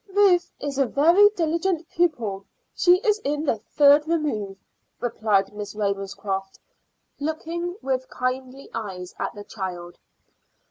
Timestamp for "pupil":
1.91-2.47